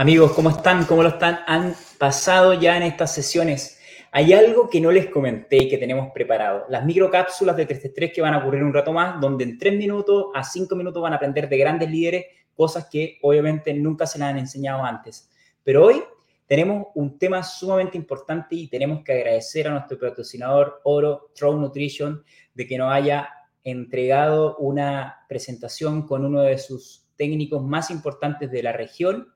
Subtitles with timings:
[0.00, 0.84] Amigos, ¿cómo están?
[0.84, 1.40] ¿Cómo lo están?
[1.48, 3.80] Han pasado ya en estas sesiones.
[4.12, 6.66] Hay algo que no les comenté y que tenemos preparado.
[6.68, 10.26] Las microcápsulas de 333 que van a ocurrir un rato más, donde en 3 minutos
[10.36, 14.28] a 5 minutos van a aprender de grandes líderes cosas que obviamente nunca se les
[14.28, 15.28] han enseñado antes.
[15.64, 16.00] Pero hoy
[16.46, 22.22] tenemos un tema sumamente importante y tenemos que agradecer a nuestro patrocinador Oro Throne Nutrition
[22.54, 23.30] de que nos haya
[23.64, 29.26] entregado una presentación con uno de sus técnicos más importantes de la región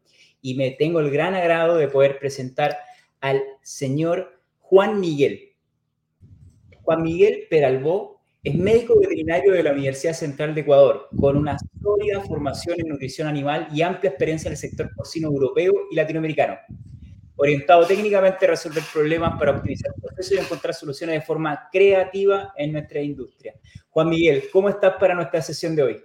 [0.42, 2.76] y me tengo el gran agrado de poder presentar
[3.20, 5.54] al señor Juan Miguel.
[6.82, 12.20] Juan Miguel Peralbó es médico veterinario de la Universidad Central de Ecuador, con una sólida
[12.22, 16.58] formación en nutrición animal y amplia experiencia en el sector porcino europeo y latinoamericano.
[17.36, 22.72] Orientado técnicamente a resolver problemas para optimizar procesos y encontrar soluciones de forma creativa en
[22.72, 23.54] nuestra industria.
[23.90, 26.04] Juan Miguel, ¿cómo estás para nuestra sesión de hoy?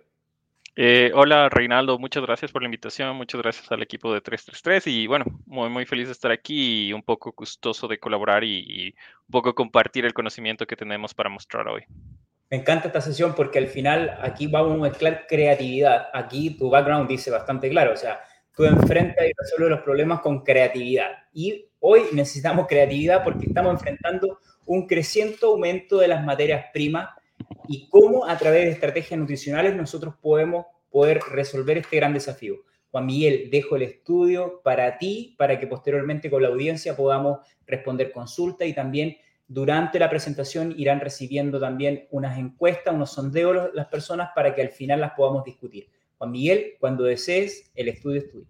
[0.80, 5.08] Eh, hola Reinaldo, muchas gracias por la invitación, muchas gracias al equipo de 333 y
[5.08, 8.94] bueno, muy, muy feliz de estar aquí y un poco gustoso de colaborar y,
[9.28, 11.82] un poco compartir el conocimiento que tenemos para mostrar hoy.
[12.52, 16.10] Me encanta esta sesión porque al final aquí vamos a mezclar creatividad.
[16.14, 18.20] Aquí tu background dice bastante claro, o sea,
[18.56, 21.10] tú enfrentas y resuelves los problemas con creatividad.
[21.34, 27.10] Y hoy necesitamos creatividad porque estamos enfrentando un creciente aumento de las materias primas
[27.68, 32.56] y cómo a través de estrategias nutricionales nosotros podemos poder resolver este gran desafío.
[32.92, 38.12] Juan Miguel, dejo el estudio para ti, para que posteriormente con la audiencia podamos responder
[38.12, 44.30] consultas y también durante la presentación irán recibiendo también unas encuestas, unos sondeos las personas
[44.34, 45.90] para que al final las podamos discutir.
[46.18, 48.48] Juan Miguel, cuando desees, el estudio es tuyo.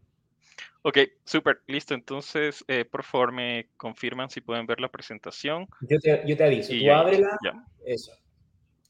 [0.84, 1.94] Ok, súper, listo.
[1.94, 5.68] Entonces, eh, por favor, me confirman si pueden ver la presentación.
[5.82, 7.38] Yo te, yo te aviso, tú ábrela.
[7.86, 8.14] Eso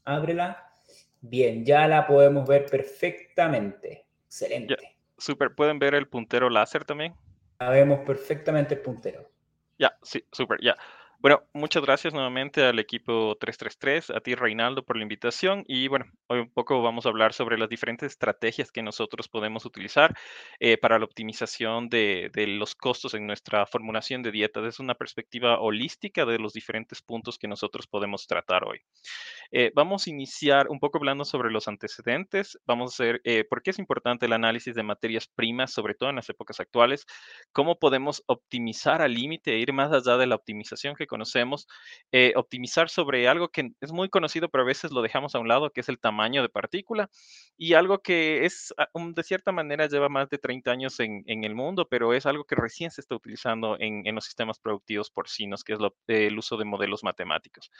[0.08, 0.72] ábrela.
[1.20, 4.06] Bien, ya la podemos ver perfectamente.
[4.26, 4.96] Excelente.
[5.16, 7.14] Súper, ¿pueden ver el puntero láser también?
[7.60, 9.28] La vemos perfectamente el puntero.
[9.78, 10.76] Ya, sí, súper, ya.
[11.20, 15.64] Bueno, muchas gracias nuevamente al equipo 333, a ti Reinaldo por la invitación.
[15.66, 19.64] Y bueno, hoy un poco vamos a hablar sobre las diferentes estrategias que nosotros podemos
[19.64, 20.16] utilizar
[20.60, 25.58] eh, para la optimización de, los costos en nuestra formulación de dieta desde una perspectiva
[25.58, 28.78] holística de los diferentes puntos que nosotros podemos tratar hoy.
[29.50, 33.62] Eh, vamos a iniciar un poco hablando sobre los antecedentes, vamos a ver eh, por
[33.62, 37.06] qué es importante el análisis de materias primas, sobre todo en las épocas actuales,
[37.50, 41.66] cómo podemos optimizar al límite e ir más allá de la optimización que conocemos,
[42.12, 45.48] eh, optimizar sobre algo que es muy conocido, pero a veces lo dejamos a un
[45.48, 47.10] lado, que es el tamaño de partícula,
[47.56, 51.54] y algo que es, ah, de cierta manera, lleva más de 30 años en, el
[51.54, 55.72] mundo, pero es algo que recién se está utilizando en, los sistemas productivos porcinos, que
[55.72, 57.70] es el uso de modelos matemáticos.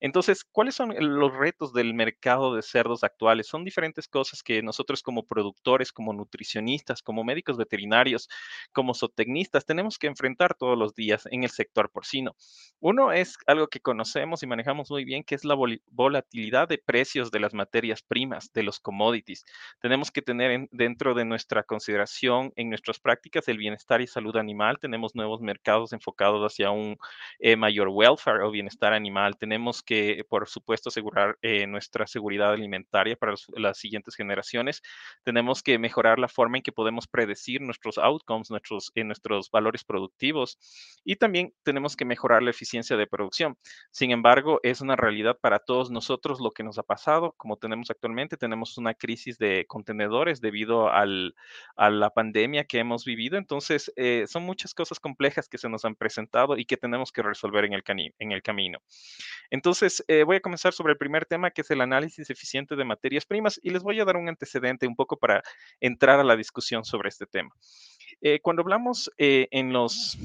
[0.00, 3.46] Entonces, ¿cuáles son los retos del mercado de cerdos actuales?
[3.46, 8.28] Son diferentes cosas que nosotros como productores, como nutricionistas, como médicos veterinarios,
[8.72, 12.34] como zootecnistas, tenemos que enfrentar todos los días en el sector porcino.
[12.82, 15.54] Uno es algo que conocemos y manejamos muy bien, que es la
[15.90, 19.44] volatilidad de precios de las materias primas, de los commodities.
[19.82, 24.78] Tenemos que tener dentro de nuestra consideración en nuestras prácticas el bienestar y salud animal.
[24.80, 26.96] Tenemos nuevos mercados enfocados hacia un
[27.38, 29.36] eh, mayor welfare o bienestar animal.
[29.36, 34.80] Tenemos que, por supuesto, asegurar eh, nuestra seguridad alimentaria para las siguientes generaciones.
[35.22, 39.84] Tenemos que mejorar la forma en que podemos predecir nuestros outcomes, nuestros, eh, nuestros valores
[39.84, 40.58] productivos.
[41.04, 43.56] Y también tenemos que mejorar la eficiencia de producción.
[43.90, 47.32] Sin embargo, es una realidad para todos nosotros lo que nos ha pasado.
[47.38, 51.34] Como tenemos actualmente, tenemos una crisis de contenedores debido al,
[51.76, 53.38] a la pandemia que hemos vivido.
[53.38, 57.22] Entonces, eh, son muchas cosas complejas que se nos han presentado y que tenemos que
[57.22, 57.82] resolver en el,
[58.18, 58.78] en el camino.
[59.48, 62.84] Entonces, eh, voy a comenzar sobre el primer tema, que es el análisis eficiente de
[62.84, 65.42] materias primas, y les voy a dar un antecedente un poco para
[65.80, 67.54] entrar a la discusión sobre este tema.
[68.20, 70.18] Eh, cuando hablamos en los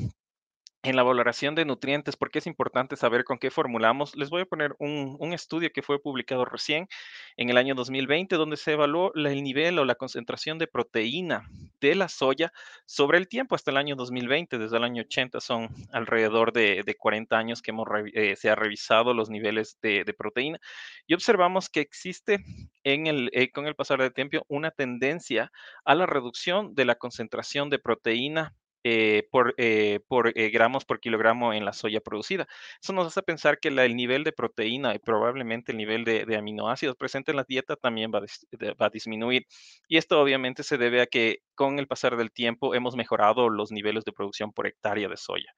[0.85, 4.15] en la valoración de nutrientes, porque es importante saber con qué formulamos.
[4.15, 6.87] Les voy a poner un, estudio que fue publicado recién
[7.35, 11.49] en el año 2020, donde se evaluó el nivel o la concentración de proteína
[11.81, 12.53] de la soya
[12.85, 14.57] sobre el tiempo hasta el año 2020.
[14.57, 19.13] Desde el año 80 son alrededor de, 40 años que hemos, eh, se ha revisado
[19.13, 20.59] los niveles de, proteína
[21.07, 22.45] y observamos que existe
[22.83, 25.51] en el, eh, con el pasar del tiempo una tendencia
[25.83, 28.53] a la reducción de la concentración de proteína
[28.87, 29.99] eh, por, eh,
[30.35, 32.47] eh, gramos por kilogramo en la soya producida.
[32.79, 36.95] Eso nos hace pensar que el nivel de proteína y probablemente el nivel de, aminoácidos
[36.95, 39.47] presente en la dieta también va, va, a disminuir.
[39.87, 43.71] Y esto obviamente se debe a que con el pasar del tiempo hemos mejorado los
[43.71, 45.51] niveles de producción por hectárea de soya.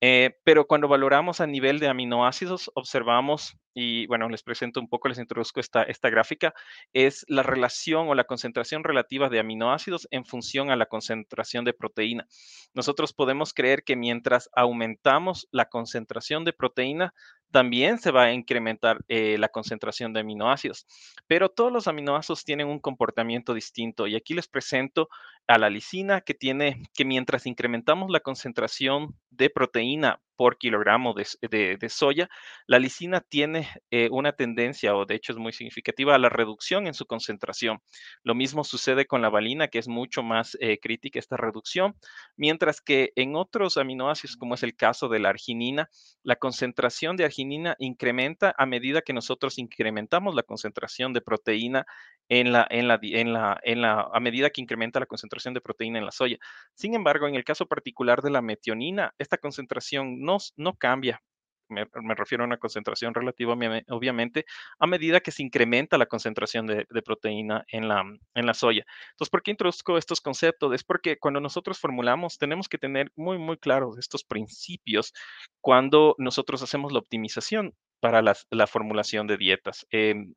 [0.00, 5.18] Pero cuando valoramos a nivel de aminoácidos, observamos y bueno, les presento un poco, les
[5.18, 6.54] introduzco esta, esta gráfica,
[6.94, 11.74] es la relación o la concentración relativa de aminoácidos en función a la concentración de
[11.74, 12.26] proteína.
[12.72, 17.12] Nosotros podemos creer que mientras aumentamos la concentración de proteína,
[17.50, 20.86] también se va a incrementar eh, la concentración de aminoácidos.
[21.26, 25.08] Pero todos los aminoácidos tienen un comportamiento distinto y aquí les presento
[25.46, 31.88] a la lisina que tiene que mientras incrementamos la concentración de proteína por kilogramo de,
[31.88, 32.28] soya,
[32.66, 36.86] la lisina tiene eh, una tendencia, o de hecho es muy significativa, a la reducción
[36.86, 37.80] en su concentración.
[38.22, 41.96] Lo mismo sucede con la valina, que es mucho más eh, crítica esta reducción,
[42.36, 45.88] mientras que en otros aminoácidos, como es el caso de la arginina,
[46.22, 51.86] la concentración de arginina incrementa a medida que nosotros incrementamos la concentración de proteína
[52.28, 55.60] en la, en la, en la, en la, a medida que incrementa la concentración de
[55.60, 56.38] proteína en la soya.
[56.74, 61.22] Sin embargo, en el caso particular de la metionina, esta concentración no, cambia.
[61.68, 61.84] Me,
[62.14, 63.52] refiero a una concentración relativa,
[63.88, 64.44] obviamente,
[64.78, 68.84] a medida que se incrementa la concentración de, proteína en la, en la soya.
[69.10, 70.72] Entonces, ¿por qué introduzco estos conceptos?
[70.74, 75.12] Es porque cuando nosotros formulamos, tenemos que tener muy, muy claros estos principios
[75.60, 79.86] cuando nosotros hacemos la optimización para la formulación de dietas.
[79.90, 80.34] Em,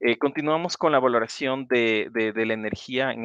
[0.00, 3.24] eh, continuamos con la valoración de, la energía en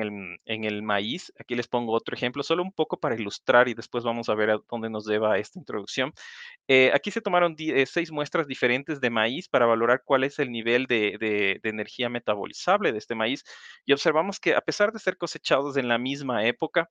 [0.63, 1.33] el, maíz.
[1.39, 4.51] Aquí les pongo otro ejemplo, solo un poco para ilustrar y después vamos a ver
[4.51, 6.13] a dónde nos lleva esta introducción.
[6.67, 10.51] Eh, aquí se tomaron eh, seis muestras diferentes de maíz para valorar cuál es el
[10.51, 13.43] nivel de, de, energía metabolizable de este maíz
[13.85, 16.89] y observamos que a pesar de ser cosechados en la misma época,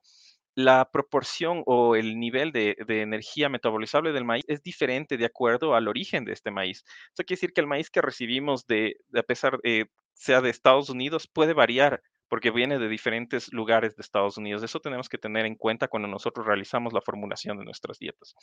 [0.59, 5.87] la proporción o el nivel de, energía metabolizable del maíz es diferente de acuerdo al
[5.87, 6.85] origen de este maíz.
[7.15, 9.85] Eso quiere decir que el maíz que recibimos de, a pesar eh,
[10.15, 14.65] sea de Estados Unidos puede variar porque viene de diferentes lugares de Estados Unidos.
[14.65, 18.35] Eso tenemos que tener en cuenta cuando nosotros realizamos la formulación de nuestras dietas.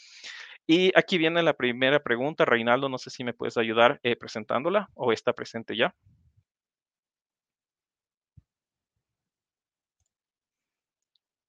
[0.66, 2.46] Y aquí viene la primera pregunta.
[2.46, 5.94] Reinaldo, no sé si me puedes ayudar eh, presentándola o está presente ya.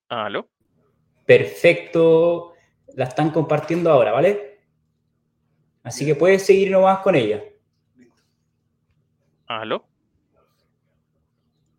[0.09, 0.49] ¿Aló?
[1.27, 2.55] Perfecto,
[2.95, 4.61] la están compartiendo ahora, ¿vale?
[5.83, 7.45] Así que puedes seguir nomás con ella.
[9.47, 9.85] ¿Aló?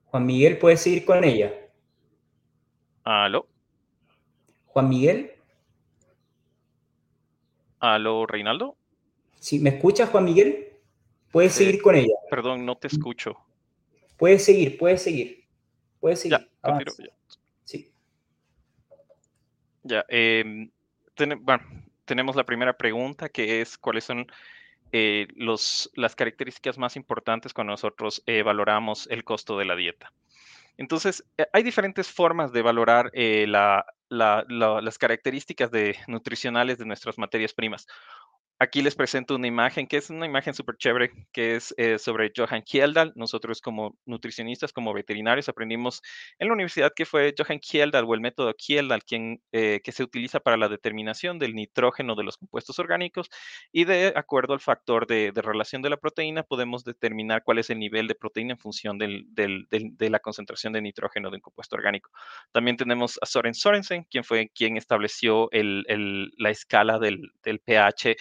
[0.06, 1.54] Juan Miguel, puedes seguir con ella.
[3.04, 3.48] ¿Aló?
[4.68, 5.32] Juan Miguel.
[7.80, 8.78] ¿Aló, Reinaldo?
[9.40, 10.74] Si me escuchas, Juan Miguel,
[11.32, 12.16] puedes seguir con ella.
[12.30, 13.38] Perdón, no te escucho.
[14.18, 15.46] Puedes seguir, puedes seguir.
[16.00, 16.40] Puedes seguir.
[16.40, 16.80] Ya,
[20.08, 20.70] em,
[21.42, 21.64] bueno,
[22.06, 24.28] tenemos la primera pregunta que es cuáles son
[24.92, 30.14] eh, las características más importantes cuando nosotros eh, valoramos el costo de la dieta.
[30.78, 33.12] Entonces, eh, hay diferentes formas de valorar
[34.10, 35.72] las características
[36.08, 37.88] nutricionales de nuestras materias primas.
[38.60, 42.32] Aquí les presento una imagen que es una imagen súper chévere, que es eh, sobre
[42.36, 43.14] Johan Kjeldal.
[43.16, 46.02] Nosotros como nutricionistas, como veterinarios, aprendimos
[46.40, 50.02] en la universidad que fue Johan Kjeldal o el método Kjeldal quien, eh, que se
[50.02, 53.30] utiliza para la determinación del nitrógeno de los compuestos orgánicos
[53.72, 57.78] y de acuerdo al factor de, relación de la proteína podemos determinar cuál es el
[57.78, 62.10] nivel de proteína en función de la concentración de nitrógeno de un compuesto orgánico.
[62.52, 68.16] También tenemos a Soren Sorensen, quien fue quien estableció la escala del, del pH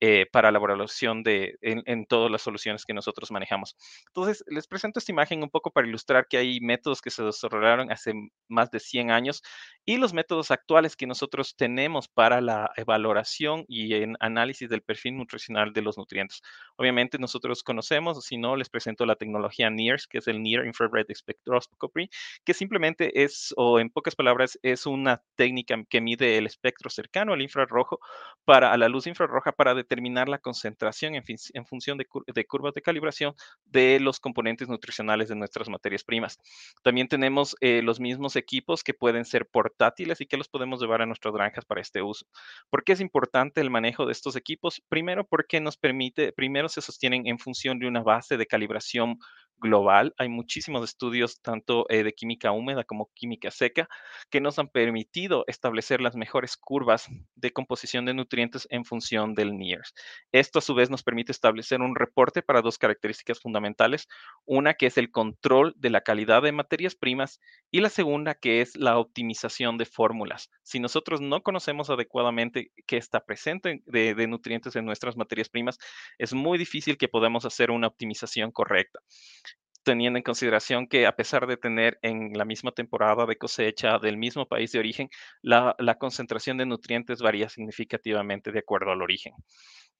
[0.00, 3.76] eh, para la evaluación de, en, todas las soluciones que nosotros manejamos.
[4.06, 7.92] Entonces, les presento esta imagen un poco para ilustrar que hay métodos que se desarrollaron
[7.92, 8.14] hace
[8.48, 9.42] más de 100 años
[9.84, 15.16] y los métodos actuales que nosotros tenemos para la valoración y en análisis del perfil
[15.16, 16.40] nutricional de los nutrientes.
[16.76, 21.06] Obviamente nosotros conocemos, si no, les presento la tecnología NIRS, que es el Near Infrared
[21.14, 22.08] Spectroscopy,
[22.44, 27.32] que simplemente es, o en pocas palabras, es una técnica que mide el espectro cercano
[27.32, 28.00] al infrarrojo
[28.44, 33.34] para a la luz infrarroja para determinar la concentración en, función de, curvas de calibración
[33.64, 36.38] de los componentes nutricionales de nuestras materias primas.
[36.84, 41.02] También tenemos eh, los mismos equipos que pueden ser portátiles y que los podemos llevar
[41.02, 42.24] a nuestras granjas para este uso.
[42.70, 44.80] ¿Por qué es importante el manejo de estos equipos?
[44.88, 49.18] Primero, porque nos permite, primero se sostienen en función de una base de calibración
[49.60, 50.14] global.
[50.18, 53.88] Hay muchísimos estudios, tanto eh, de química húmeda como química seca,
[54.30, 59.56] que nos han permitido establecer las mejores curvas de composición de nutrientes en función del
[59.56, 59.94] NIRS.
[60.32, 64.08] Esto a su vez nos permite establecer un reporte para dos características fundamentales.
[64.44, 67.40] Una que es el control de la calidad de materias primas
[67.70, 70.50] y la segunda que es la optimización de fórmulas.
[70.62, 75.78] Si nosotros no conocemos adecuadamente qué está presente de nutrientes en nuestras materias primas,
[76.18, 79.00] es muy difícil que podamos hacer una optimización correcta
[79.82, 84.16] teniendo en consideración que a pesar de tener en la misma temporada de cosecha del
[84.16, 85.08] mismo país de origen,
[85.42, 89.34] la, concentración de nutrientes varía significativamente de acuerdo al origen.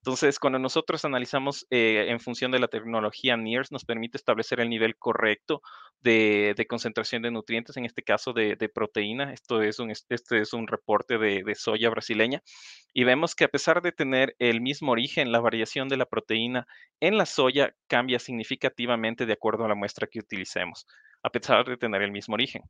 [0.02, 4.70] Entonces, cuando nosotros analizamos eh, en función de la tecnología NIRS, nos permite establecer el
[4.70, 5.60] nivel correcto
[6.00, 9.34] de, concentración de nutrientes, en este caso de, proteína.
[9.34, 12.42] Esto es un, este es un reporte de, de, soya brasileña.
[12.94, 16.66] Y vemos que a pesar de tener el mismo origen, la variación de la proteína
[17.00, 20.86] en la soya cambia significativamente de acuerdo a la muestra que utilicemos
[21.22, 22.62] a pesar de tener el mismo origen.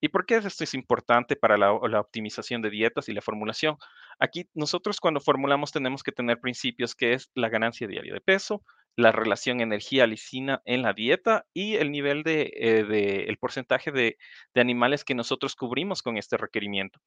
[0.00, 3.76] ¿Y por qué esto es importante para la, optimización de dietas y la formulación?
[4.18, 8.62] Aquí nosotros cuando formulamos tenemos que tener principios que es la ganancia diaria de peso,
[8.96, 14.16] la relación energía-lisina en la dieta y el nivel de, eh, el porcentaje de,
[14.54, 17.00] de animales que nosotros cubrimos con este requerimiento.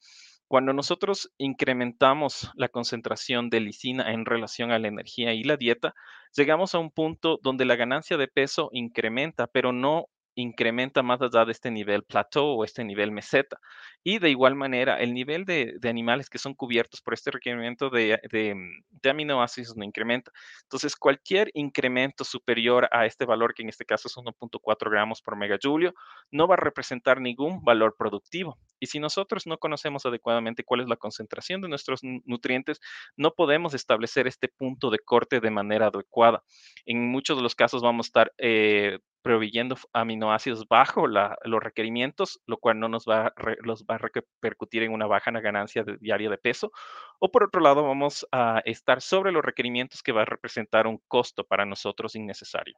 [0.47, 5.95] Cuando nosotros incrementamos la concentración de lisina en relación a la energía y la dieta,
[6.35, 11.45] llegamos a un punto donde la ganancia de peso incrementa, pero no incrementa más allá
[11.45, 13.59] de este nivel plateau o este nivel meseta.
[14.03, 18.19] Y de igual manera, el nivel de, animales que son cubiertos por este requerimiento de,
[18.31, 20.31] de, aminoácidos no incrementa.
[20.63, 25.37] Entonces, cualquier incremento superior a este valor, que en este caso es 1.4 gramos por
[25.37, 25.93] megajulio,
[26.31, 28.57] no va a representar ningún valor productivo.
[28.79, 32.81] Y si nosotros no conocemos adecuadamente cuál es la concentración de nuestros nutrientes,
[33.15, 36.43] no podemos establecer este punto de corte de manera adecuada.
[36.85, 42.57] En muchos de los casos vamos a estar eh, proveyendo aminoácidos bajo los requerimientos, lo
[42.57, 46.71] cual no nos va, los va a repercutir en una baja ganancia diaria de peso.
[47.19, 50.99] O por otro lado, vamos a estar sobre los requerimientos que va a representar un
[51.07, 52.75] costo para nosotros innecesario.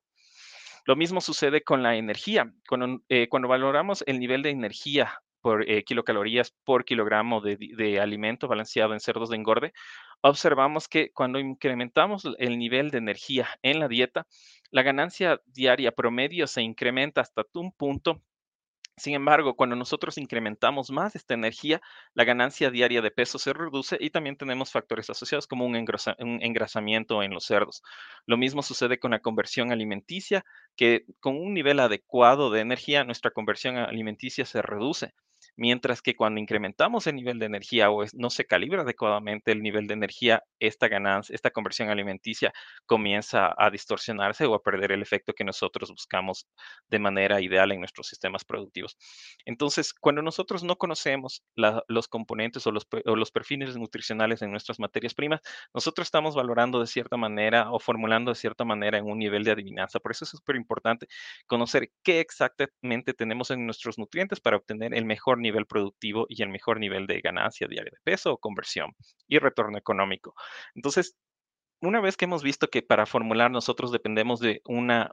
[0.85, 2.53] Lo mismo sucede con la energía.
[2.69, 8.47] Cuando, eh, valoramos el nivel de energía por eh, kilocalorías por kilogramo de, de, alimento
[8.47, 9.73] balanceado en cerdos de engorde,
[10.21, 14.25] observamos que cuando incrementamos el nivel de energía en la dieta,
[14.75, 18.21] la ganancia diaria promedio se incrementa hasta un punto.
[18.97, 21.81] Sin embargo, cuando nosotros incrementamos más esta energía,
[22.13, 27.23] la ganancia diaria de peso se reduce y también tenemos factores asociados como un, engrasamiento
[27.23, 27.83] en los cerdos.
[28.25, 30.43] Lo mismo sucede con la conversión alimenticia,
[30.75, 35.13] que con un nivel adecuado de energía, nuestra conversión alimenticia se reduce
[35.55, 39.87] mientras que cuando incrementamos el nivel de energía o no se calibra adecuadamente el nivel
[39.87, 42.53] de energía, esta ganancia, esta conversión alimenticia
[42.85, 46.47] comienza a distorsionarse o a perder el efecto que nosotros buscamos
[46.89, 48.97] de manera ideal en nuestros sistemas productivos.
[49.45, 51.43] Entonces, cuando nosotros no conocemos
[51.87, 55.41] los componentes o los, o los perfiles nutricionales en nuestras materias primas,
[55.73, 59.51] nosotros estamos valorando de cierta manera o formulando de cierta manera en un nivel de
[59.51, 59.99] adivinanza.
[59.99, 61.07] Por eso es súper importante
[61.47, 66.49] conocer qué exactamente tenemos en nuestros nutrientes para obtener el mejor nivel productivo y el
[66.49, 68.93] mejor nivel de ganancia diaria de peso o conversión
[69.27, 70.33] y retorno económico.
[70.75, 71.15] Entonces,
[71.81, 75.11] una vez que hemos visto que para formular nosotros dependemos de una,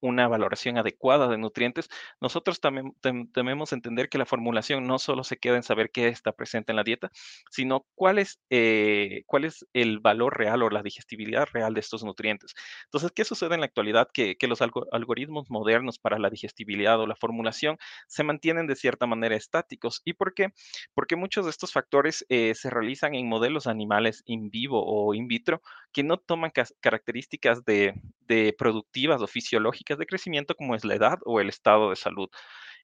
[0.00, 1.88] una valoración adecuada de nutrientes,
[2.20, 6.32] nosotros también debemos entender que la formulación no solo se queda en saber qué está
[6.32, 7.10] presente en la dieta,
[7.50, 12.04] sino cuál es, eh, cuál es el valor real o la digestibilidad real de estos
[12.04, 12.54] nutrientes.
[12.84, 14.08] Entonces, ¿qué sucede en la actualidad?
[14.12, 19.36] Que, los algoritmos modernos para la digestibilidad o la formulación se mantienen de cierta manera
[19.36, 20.02] estáticos.
[20.04, 20.48] ¿Y por qué?
[20.92, 25.28] Porque muchos de estos factores eh, se realizan en modelos animales in vivo o in
[25.28, 25.62] vitro
[25.92, 27.94] que no toman características de,
[28.58, 32.28] productivas o fisiológicas de crecimiento como es la edad o el estado de salud.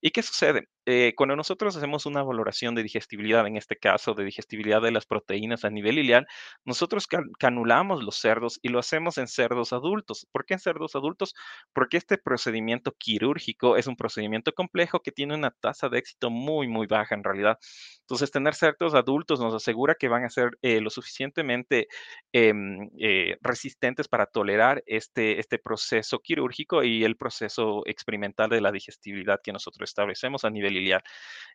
[0.01, 0.69] ¿Y qué sucede?
[0.89, 5.05] Eh, cuando nosotros hacemos una valoración de digestibilidad, en este caso de digestibilidad de las
[5.07, 6.27] proteínas a nivel ileal,
[6.65, 7.07] nosotros
[7.39, 10.27] canulamos los cerdos y lo hacemos en cerdos adultos.
[10.31, 11.35] ¿Por qué en cerdos adultos?
[11.73, 16.69] Porque este procedimiento quirúrgico es un procedimiento complejo que tiene una tasa de éxito muy,
[16.69, 17.59] muy baja en realidad.
[18.03, 21.89] Entonces, tener cerdos adultos nos asegura que van a ser eh, lo suficientemente
[22.33, 28.73] em, eh, resistentes para tolerar este, este proceso quirúrgico y el proceso experimental de la
[28.73, 30.77] digestibilidad que nosotros establecemos a nivel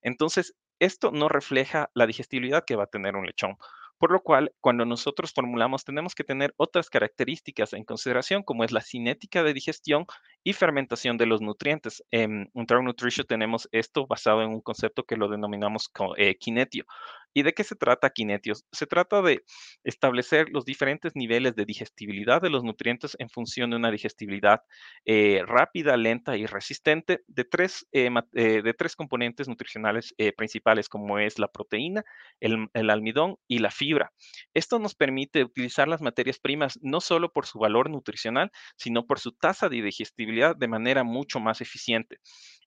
[0.02, 3.58] entonces, esto no refleja la digestibilidad que va a tener un lechón.
[4.00, 8.72] Por lo cual, cuando nosotros formulamos, tenemos que tener otras características en consideración, como es
[8.72, 10.08] la cinética de digestión
[10.44, 12.04] y fermentación de los nutrientes.
[12.12, 16.86] En Travel Nutrition tenemos esto basado en un concepto que lo denominamos eh, kinetio.
[17.34, 18.66] ¿Y de qué se trata Kinetios?
[18.72, 19.44] Se trata de
[19.84, 24.62] establecer los diferentes niveles de digestibilidad de los nutrientes en función de una digestibilidad
[25.06, 31.20] eh, rápida, lenta y resistente de tres, eh, eh, de tres componentes nutricionales principales, como
[31.20, 32.04] es la proteína,
[32.40, 34.12] el, el almidón y la fibra.
[34.54, 39.20] Esto nos permite utilizar las materias primas no solo por su valor nutricional, sino por
[39.20, 42.20] su tasa de digestibilidad de manera mucho más eficiente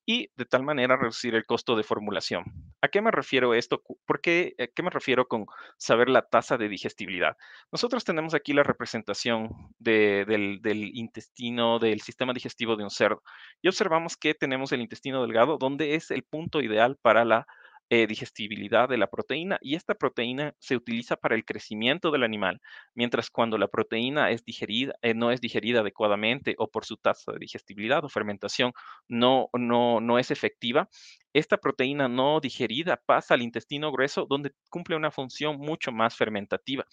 [0.05, 2.45] y de tal manera reducir el costo de formulación.
[2.81, 3.81] ¿A qué me refiero esto?
[4.05, 7.35] ¿Por qué, a qué me refiero con saber la tasa de digestibilidad?
[7.71, 10.61] Nosotros tenemos aquí la representación del,
[10.93, 13.23] intestino, del sistema digestivo de un cerdo
[13.61, 17.47] y observamos que tenemos el intestino delgado, donde es el punto ideal para la
[17.89, 22.61] eh, digestibilidad de la proteína y esta proteína se utiliza para el crecimiento del animal,
[22.93, 27.31] mientras cuando la proteína es digerida, eh, no es digerida adecuadamente o por su tasa
[27.31, 28.73] de digestibilidad o fermentación
[29.07, 30.89] no, no, no es efectiva,
[31.33, 36.85] esta proteína no digerida pasa al intestino grueso donde cumple una función mucho más fermentativa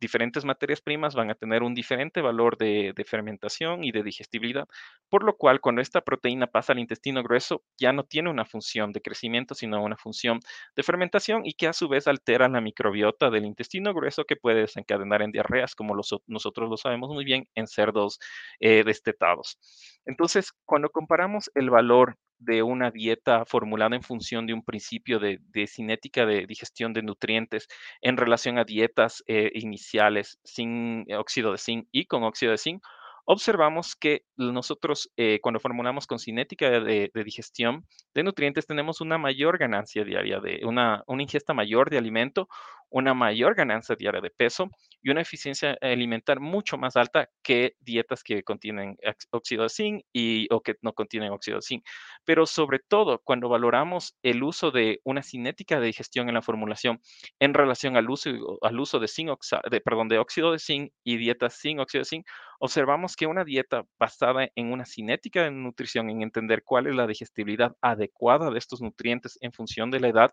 [0.00, 4.66] diferentes materias primas van a tener un diferente valor de, fermentación y de digestibilidad,
[5.08, 8.92] por lo cual cuando esta proteína pasa al intestino grueso ya no tiene una función
[8.92, 10.40] de crecimiento, sino una función
[10.76, 14.60] de fermentación y que a su vez altera la microbiota del intestino grueso que puede
[14.60, 18.18] desencadenar en diarreas, como nosotros lo sabemos muy bien, en cerdos
[18.60, 19.58] eh, destetados.
[20.04, 25.40] Entonces, cuando comparamos el valor de una dieta formulada en función de un principio de,
[25.66, 27.68] cinética de digestión de nutrientes
[28.00, 32.82] en relación a dietas eh, iniciales sin óxido de zinc y con óxido de zinc,
[33.30, 39.58] observamos que nosotros eh, cuando formulamos con cinética de, digestión de nutrientes tenemos una mayor
[39.58, 42.48] ganancia diaria, de una, una ingesta mayor de alimento,
[42.90, 44.70] una mayor ganancia diaria de peso
[45.02, 48.96] y una eficiencia alimentar mucho más alta que dietas que contienen
[49.30, 51.84] óxido de zinc y, o que no contienen óxido de zinc.
[52.24, 57.00] Pero sobre todo, cuando valoramos el uso de una cinética de digestión en la formulación
[57.38, 58.30] en relación al uso,
[58.62, 59.30] al uso de, zinc,
[59.70, 62.26] de, perdón, de óxido de zinc y dietas sin óxido de zinc,
[62.58, 67.06] observamos que una dieta basada en una cinética de nutrición, en entender cuál es la
[67.06, 70.32] digestibilidad adecuada de estos nutrientes en función de la edad,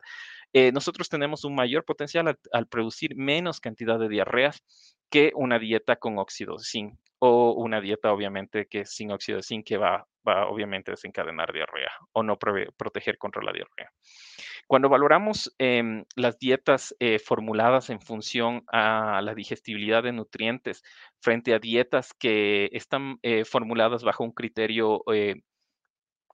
[0.58, 4.64] eh, nosotros tenemos un mayor potencial al, producir menos cantidad de diarreas
[5.10, 9.44] que una dieta con óxido de zinc o una dieta obviamente que sin óxido de
[9.44, 13.92] zinc que va, obviamente a desencadenar diarrea o no proteger contra la diarrea.
[14.66, 20.84] Cuando valoramos em, las dietas eh, formuladas en función a la digestibilidad de nutrientes
[21.20, 25.04] frente a dietas que están eh, formuladas bajo un criterio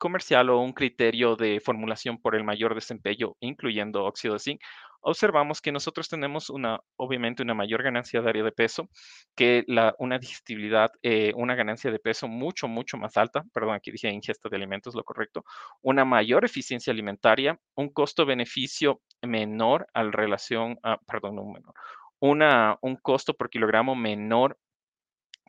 [0.01, 4.61] comercial o un criterio de formulación por el mayor desempeño, incluyendo óxido de zinc,
[5.01, 8.89] observamos que nosotros tenemos una, obviamente, una mayor ganancia de área de peso,
[9.35, 13.91] que la, una digestibilidad, eh, una ganancia de peso mucho, mucho más alta, perdón, aquí
[13.91, 15.43] dije ingesta de alimentos, lo correcto,
[15.83, 21.75] una mayor eficiencia alimentaria, un costo-beneficio menor al relación, a, perdón, no menor,
[22.19, 24.57] una, un costo por kilogramo menor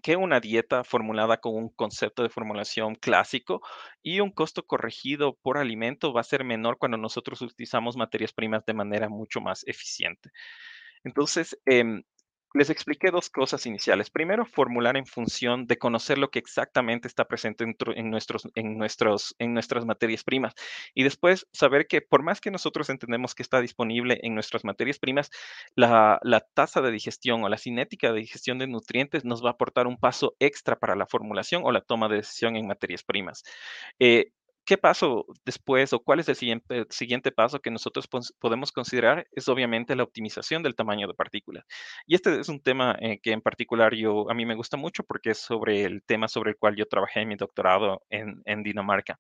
[0.02, 3.62] que una dieta formulada con un concepto de formulación clásico
[4.02, 8.64] y un costo corregido por alimento va a ser menor cuando nosotros utilizamos materias primas
[8.66, 10.30] de manera mucho más eficiente.
[11.04, 12.02] Entonces, em,
[12.54, 14.10] les expliqué dos cosas iniciales.
[14.10, 19.34] Primero, formular en función de conocer lo que exactamente está presente en, nuestros, en, nuestros,
[19.38, 20.54] en nuestras materias primas.
[20.94, 24.98] Y después, saber que por más que nosotros entendemos que está disponible en nuestras materias
[24.98, 25.30] primas,
[25.76, 26.20] la,
[26.54, 29.96] tasa de digestión o la cinética de digestión de nutrientes nos va a aportar un
[29.96, 33.42] paso extra para la formulación o la toma de decisión en materias primas.
[33.98, 34.32] Eh,
[34.72, 38.08] ¿Qué paso después o cuál es el siguiente, siguiente paso que nosotros
[38.38, 39.28] podemos considerar?
[39.32, 41.66] Es obviamente la optimización del tamaño de partículas.
[42.06, 45.04] Y este es un tema eh, que en particular yo, a mí me gusta mucho
[45.04, 49.18] porque es sobre el tema sobre el cual yo trabajé en mi doctorado en, Dinamarca.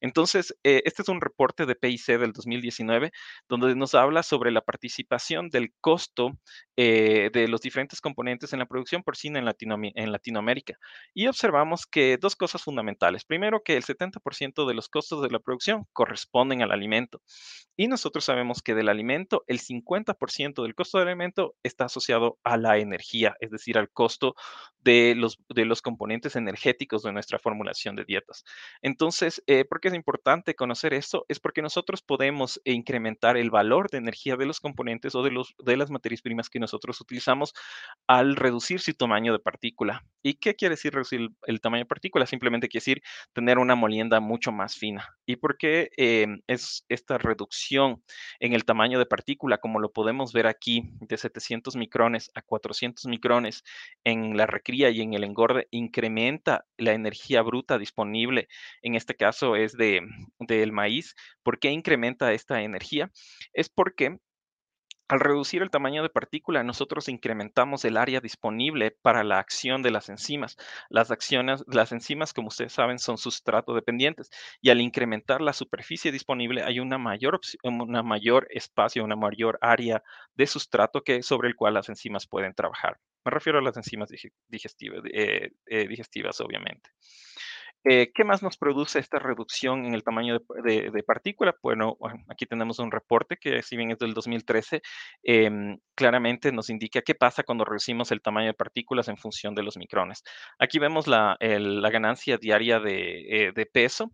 [0.00, 3.10] Entonces, eh, este es un reporte de PIC del 2019
[3.48, 6.38] donde nos habla sobre la participación del costo
[6.76, 9.48] eh, de los diferentes componentes en la producción porcina en,
[9.96, 10.78] en Latinoamérica.
[11.12, 13.24] Y observamos que dos cosas fundamentales.
[13.24, 17.20] Primero, que el 70% de los costos de la producción corresponden al alimento.
[17.74, 22.58] Y nosotros sabemos que del alimento, el 50% del costo del alimento está asociado a
[22.58, 24.34] la energía, es decir, al costo
[24.80, 28.44] de los, de los componentes energéticos de nuestra formulación de dietas.
[28.82, 31.24] Entonces, eh, ¿por qué es importante conocer esto?
[31.28, 35.54] Es porque nosotros podemos incrementar el valor de energía de los componentes o de, los,
[35.58, 37.54] de las materias primas que nosotros utilizamos
[38.06, 40.04] al reducir su tamaño de partícula.
[40.22, 42.26] ¿Y qué quiere decir reducir el, el tamaño de partícula?
[42.26, 43.02] Simplemente quiere decir
[43.32, 45.08] tener una molienda mucho más fina.
[45.26, 48.02] ¿Y por qué em, es esta reducción
[48.40, 53.06] en el tamaño de partícula, como lo podemos ver aquí, de 700 micrones a 400
[53.06, 53.62] micrones
[54.04, 58.48] en la recría y en el engorde, incrementa la energía bruta disponible?
[58.82, 60.02] En este caso es de,
[60.40, 61.14] del maíz.
[61.42, 63.10] ¿Por qué incrementa esta energía?
[63.52, 64.18] Es porque
[65.08, 69.90] al reducir el tamaño de partícula, nosotros incrementamos el área disponible para la acción de
[69.90, 70.56] las enzimas.
[70.88, 76.12] Las acciones, las enzimas, como ustedes saben, son sustrato dependientes y al incrementar la superficie
[76.12, 80.02] disponible hay una mayor, una mayor espacio, una mayor área
[80.34, 82.98] de sustrato que, sobre el cual las enzimas pueden trabajar.
[83.24, 84.08] Me refiero a las enzimas
[84.48, 86.90] digestivas, eh, eh, digestivas obviamente.
[87.84, 91.56] Eh, ¿Qué más nos produce esta reducción en el tamaño de, partícula?
[91.62, 94.82] Bueno, aquí tenemos un reporte que si bien es del 2013,
[95.24, 99.64] em, claramente nos indica qué pasa cuando reducimos el tamaño de partículas en función de
[99.64, 100.22] los micrones.
[100.58, 104.12] Aquí vemos la, ganancia diaria de, eh, de peso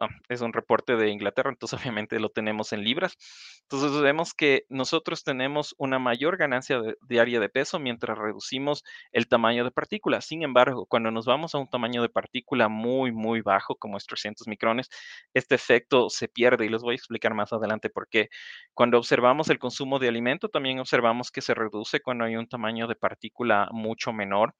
[0.00, 3.16] ah, es un reporte de Inglaterra, entonces obviamente lo tenemos en libras.
[3.62, 9.64] Entonces vemos que nosotros tenemos una mayor ganancia diaria de peso mientras reducimos el tamaño
[9.64, 10.20] de partícula.
[10.20, 14.06] Sin embargo, cuando nos vamos a un tamaño de partícula muy, muy bajo, como es
[14.06, 14.88] 300 micrones,
[15.34, 18.28] este efecto se pierde y les voy a explicar más adelante por qué.
[18.74, 22.86] Cuando observamos el consumo de alimento, también observamos que se reduce cuando hay un tamaño
[22.86, 24.54] de partícula mucho menor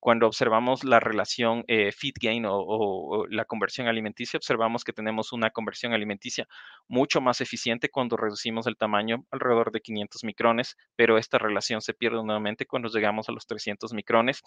[0.00, 5.50] cuando observamos la relación eh, feed gain o, la conversión alimenticia, observamos que tenemos una
[5.50, 6.46] conversión alimenticia
[6.88, 11.94] mucho más eficiente cuando reducimos el tamaño alrededor de 500 micrones, pero esta relación se
[11.94, 14.42] pierde nuevamente cuando llegamos a los 300 micrones.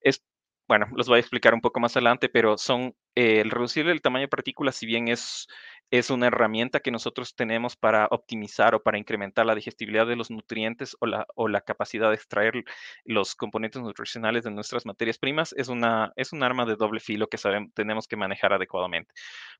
[0.00, 0.22] Es
[0.70, 4.00] bueno, los voy a explicar un poco más adelante, pero son eh, el reducir el
[4.00, 5.48] tamaño de partículas, si bien es,
[5.90, 10.30] es una herramienta que nosotros tenemos para optimizar o para incrementar la digestibilidad de los
[10.30, 12.64] nutrientes o la, o la capacidad de extraer
[13.04, 17.28] los componentes nutricionales de nuestras materias primas, es, una, es un arma de doble filo
[17.28, 19.12] que sabemos, tenemos que manejar adecuadamente.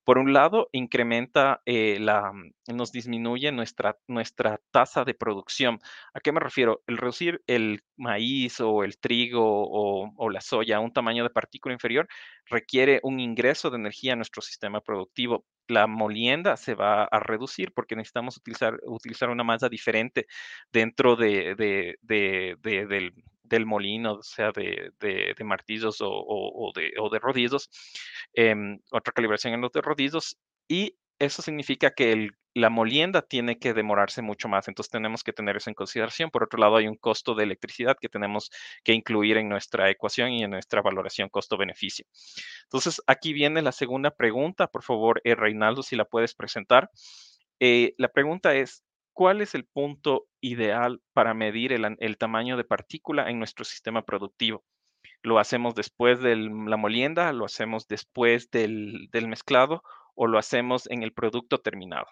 [0.05, 2.33] Por un lado, incrementa eh, la,
[2.69, 5.79] nos disminuye nuestra, nuestra tasa de producción.
[6.15, 6.83] ¿A qué me refiero?
[6.87, 11.31] El reducir el maíz o el trigo o, o la soya a un tamaño de
[11.31, 12.09] partícula inferior
[12.47, 15.45] requiere un ingreso de energía a nuestro sistema productivo.
[15.71, 20.27] La molienda se va a reducir porque necesitamos utilizar, utilizar una masa diferente
[20.73, 21.55] dentro de,
[22.03, 27.71] del, molino, o sea, de, martillos o, de, o de rodillos,
[28.35, 30.37] em, otra calibración en los de rodillos,
[31.21, 35.71] eso significa que la molienda tiene que demorarse mucho más, entonces tenemos que tener eso
[35.71, 36.31] en consideración.
[36.31, 38.51] Por otro lado, hay un costo de electricidad que tenemos
[38.83, 42.07] que incluir en nuestra ecuación y en nuestra valoración costo-beneficio.
[42.65, 46.91] Entonces, aquí viene la segunda pregunta, por favor, eh, Reinaldo, si la puedes presentar.
[47.61, 53.31] Eh, la pregunta es, ¿cuál es el punto ideal para medir el, tamaño de partícula
[53.31, 54.65] en nuestro sistema productivo?
[55.23, 57.33] ¿Lo hacemos después de la molienda?
[57.33, 59.83] ¿Lo hacemos después del, del mezclado?
[60.23, 62.07] O lo hacemos en el producto terminado?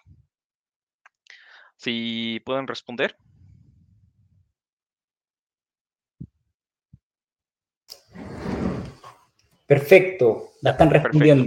[1.77, 3.15] Si pueden responder.
[9.67, 11.45] Perfecto, la están respondiendo.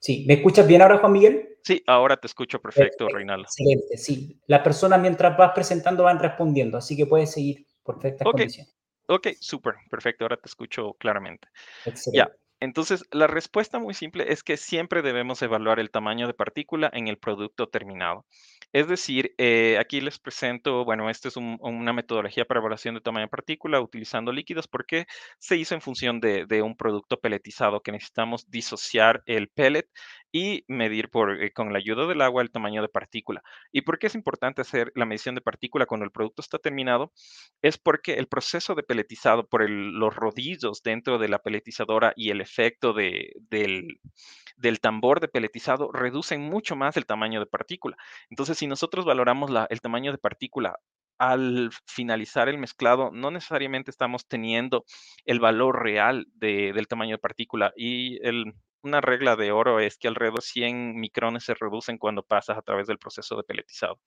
[0.00, 1.56] Sí, ¿me escuchas bien ahora, Juan Miguel?
[1.62, 3.44] Sí, ahora te escucho perfecto, Reinaldo.
[3.44, 4.40] Excelente, sí.
[4.48, 8.46] Las personas mientras vas presentando van respondiendo, así que puedes seguir perfectas okay.
[8.46, 8.74] condiciones.
[9.06, 11.46] Ok, súper, perfecto, ahora te escucho claramente.
[11.86, 12.32] Excelente.
[12.32, 16.88] Ya, entonces, la respuesta muy simple es que siempre debemos evaluar el tamaño de partícula
[16.92, 18.24] en el producto terminado.
[18.72, 23.26] Es decir, eh, aquí les presento, bueno, esta es una metodología para evaluación de tamaño
[23.26, 25.06] de partícula utilizando líquidos porque
[25.40, 29.88] se hizo en función de, de un producto peletizado que necesitamos disociar el pellet
[30.32, 33.42] y medir eh, con la ayuda del agua el tamaño de partícula.
[33.70, 37.12] ¿Y por qué es importante hacer la medición de partícula cuando el producto está terminado?
[37.60, 42.40] Es porque el proceso de peletizado por los rodillos dentro de la peletizadora y el
[42.40, 47.96] efecto de, del, tambor de peletizado reducen mucho más el tamaño de partícula.
[48.30, 50.78] Entonces, si nosotros valoramos el tamaño de partícula
[51.18, 54.84] al finalizar el mezclado, no necesariamente estamos teniendo
[55.26, 59.96] el valor real de, del tamaño de partícula y el, una regla de oro es
[59.96, 63.98] que alrededor de 100 micrones se reducen cuando pasas a través del proceso de peletizado.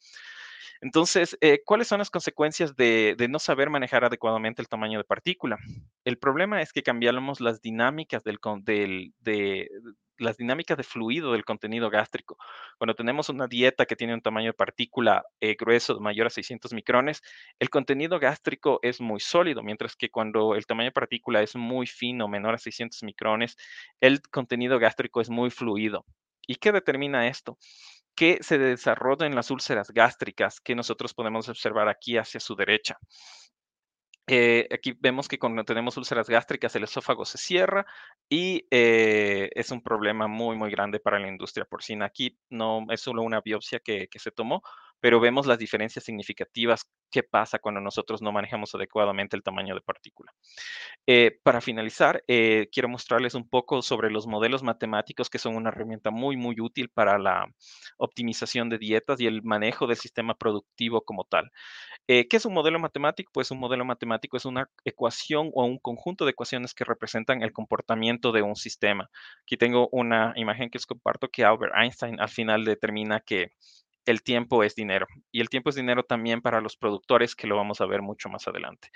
[0.81, 5.57] Entonces, eh, ¿cuáles son las consecuencias de, no saber manejar adecuadamente el tamaño de partícula?
[6.03, 9.69] El problema es que cambiamos las dinámicas del, del, de,
[10.17, 12.37] las dinámicas de fluido del contenido gástrico.
[12.77, 16.73] Cuando tenemos una dieta que tiene un tamaño de partícula eh, grueso mayor a 600
[16.73, 17.21] micrones,
[17.59, 21.87] el contenido gástrico es muy sólido, mientras que cuando el tamaño de partícula es muy
[21.87, 23.57] fino, menor a 600 micrones,
[24.01, 26.05] el contenido gástrico es muy fluido.
[26.47, 27.57] ¿Y qué determina esto?
[28.15, 32.97] Que se desarrollan las úlceras gástricas que nosotros podemos observar aquí hacia su derecha.
[34.27, 37.85] Eh, aquí vemos que cuando tenemos úlceras gástricas el esófago se cierra
[38.27, 42.05] y eh, es un problema muy, muy grande para la industria porcina.
[42.05, 44.63] Aquí no es solo una biopsia que, que se tomó,
[44.99, 49.81] pero vemos las diferencias significativas que pasa cuando nosotros no manejamos adecuadamente el tamaño de
[49.81, 50.33] partícula.
[51.07, 55.69] Eh, para finalizar, eh, quiero mostrarles un poco sobre los modelos matemáticos que son una
[55.69, 57.47] herramienta muy, muy útil para la
[57.97, 61.51] optimización de dietas y el manejo del sistema productivo como tal.
[62.07, 63.31] Eh, ¿Qué es un modelo matemático?
[63.33, 67.53] Pues un modelo matemático es una ecuación o un conjunto de ecuaciones que representan el
[67.53, 69.09] comportamiento de un sistema.
[69.43, 73.53] Aquí tengo una imagen que os comparto que Albert Einstein al final determina que
[74.05, 77.55] el tiempo es dinero y el tiempo es dinero también para los productores, que lo
[77.55, 78.89] vamos a ver mucho más adelante.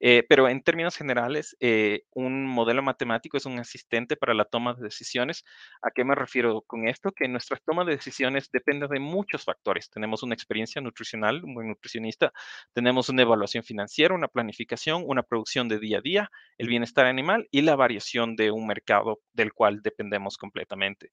[0.00, 4.74] Eh, pero en términos generales, eh, un modelo matemático es un asistente para la toma
[4.74, 5.44] de decisiones.
[5.82, 7.12] ¿A qué me refiero con esto?
[7.12, 9.88] Que nuestra toma de decisiones depende de muchos factores.
[9.90, 12.32] Tenemos una experiencia nutricional, un buen nutricionista,
[12.72, 17.46] tenemos una evaluación financiera, una planificación, una producción de día a día, el bienestar animal
[17.50, 21.12] y la variación de un mercado del cual dependemos completamente.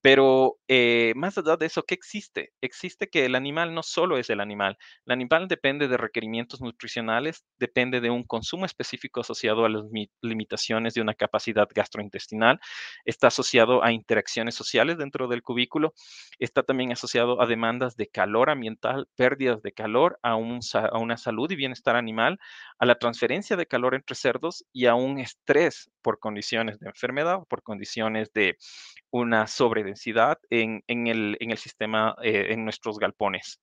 [0.00, 2.52] Pero eh, más allá de eso, ¿qué existe?
[2.60, 4.78] Existe que el animal no solo es el animal.
[5.06, 9.82] El animal depende de requerimientos nutricionales, depende de un consumo específico asociado a las
[10.22, 12.60] limitaciones de una capacidad gastrointestinal,
[13.04, 15.94] está asociado a interacciones sociales dentro del cubículo,
[16.38, 20.36] está también asociado a demandas de calor ambiental, pérdidas de calor, a, a
[20.98, 22.38] una salud y bienestar animal,
[22.78, 27.40] a la transferencia de calor entre cerdos y a un estrés por condiciones de enfermedad,
[27.48, 28.56] por condiciones de
[29.16, 33.60] una sobredensidad en, en, el, en el, sistema, eh, en nuestros galpones.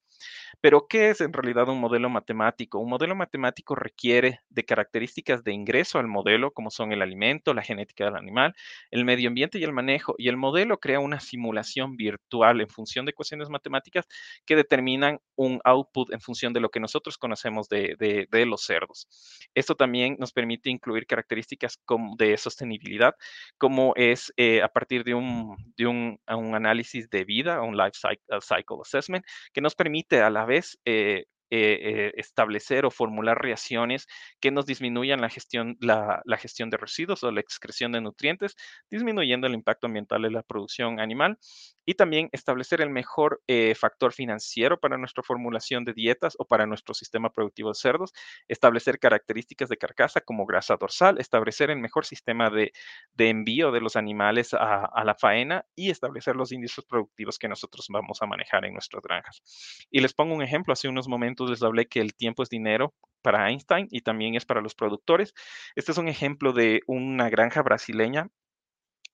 [0.61, 2.79] Pero, ¿qué es en realidad un modelo matemático?
[2.79, 7.61] Un modelo matemático requiere de características de ingreso al modelo, como son el alimento, la
[7.61, 8.53] genética del animal,
[8.91, 10.15] el medio ambiente y el manejo.
[10.17, 14.05] Y el modelo crea una simulación virtual en función de ecuaciones matemáticas
[14.45, 19.07] que determinan un output en función de lo que nosotros conocemos de, de, los cerdos.
[19.53, 21.79] Esto también nos permite incluir características
[22.17, 23.15] de sostenibilidad,
[23.57, 27.97] como es eh, a partir de, un, de un, un análisis de vida, un life
[28.41, 34.07] cycle assessment, que nos permite a la vez eh, eh, eh, establecer o formular reacciones
[34.39, 38.55] que nos disminuyan la gestión, la, gestión de residuos o la excreción de nutrientes,
[38.89, 41.37] disminuyendo el impacto ambiental de la producción animal
[41.85, 46.65] y también establecer el mejor eh, factor financiero para nuestra formulación de dietas o para
[46.65, 48.13] nuestro sistema productivo de cerdos,
[48.47, 52.71] establecer características de carcasa como grasa dorsal, establecer el mejor sistema de,
[53.17, 58.21] envío de los animales a, la faena y establecer los índices productivos que nosotros vamos
[58.21, 59.41] a manejar en nuestras granjas.
[59.89, 62.93] Y les pongo un ejemplo, hace unos momentos les hablé que el tiempo es dinero
[63.21, 65.33] para Einstein y también es para los productores.
[65.75, 68.27] Este es un ejemplo de una granja brasileña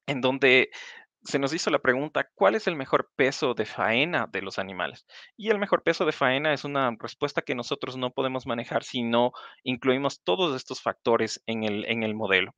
[0.07, 0.71] en donde
[1.23, 5.05] se nos hizo la pregunta, ¿cuál es el mejor peso de faena de los animales?
[5.37, 9.03] Y el mejor peso de faena es una respuesta que nosotros no podemos manejar si
[9.03, 9.31] no
[9.63, 12.53] incluimos todos estos factores en el, en el modelo.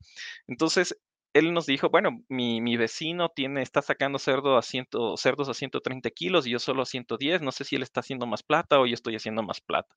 [0.47, 0.95] Entonces,
[1.33, 6.09] él nos dijo, bueno, mi, vecino tiene, está sacando cerdo a ciento, cerdos a 130
[6.11, 8.85] kilos y yo solo a 110, no sé si él está haciendo más plata o
[8.85, 9.93] yo estoy haciendo más plata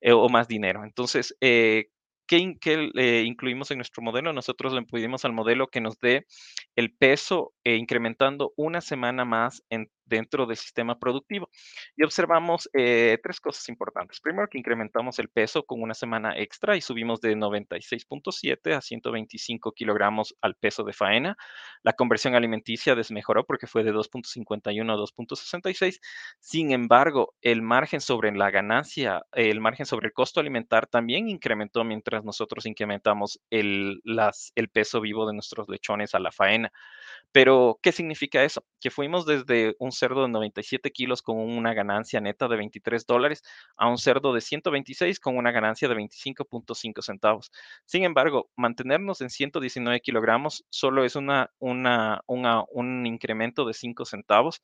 [0.00, 0.84] eh, o más dinero.
[0.84, 1.90] Entonces, eh,
[2.26, 4.32] ¿qué, qué incluimos en nuestro modelo?
[4.32, 6.26] Nosotros le pedimos al modelo que nos dé
[6.76, 11.48] el peso eh, incrementando una semana más en dentro del sistema productivo.
[11.96, 14.20] Y observamos eh, tres cosas importantes.
[14.20, 19.72] Primero, que incrementamos el peso con una semana extra y subimos de 96.7 a 125
[19.72, 21.36] kilogramos al peso de faena.
[21.82, 26.00] La conversión alimenticia desmejoró porque fue de 2.51 a 2.66.
[26.40, 31.84] Sin embargo, el margen sobre la ganancia, el margen sobre el costo alimentar también incrementó
[31.84, 36.72] mientras nosotros incrementamos el, las, el peso vivo de nuestros lechones a la faena.
[37.32, 38.64] Pero, ¿qué significa eso?
[38.80, 43.42] Que fuimos desde un cerdo de 97 kilos con una ganancia neta de 23 dólares
[43.76, 47.50] a un cerdo de 126 con una ganancia de 25.5 centavos.
[47.84, 54.60] Sin embargo, mantenernos en 119 kilogramos solo es una, una, un incremento de 5 centavos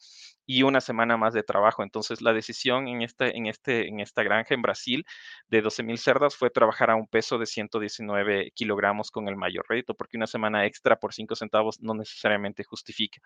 [0.46, 1.82] y una semana más de trabajo.
[1.82, 5.04] Entonces, la decisión en, este, en, este, en esta granja en Brasil
[5.48, 9.66] de 12 mil cerdas fue trabajar a un peso de 119 kilogramos con el mayor
[9.68, 13.20] rédito, porque una semana extra por 5 centavos no necesariamente justifica.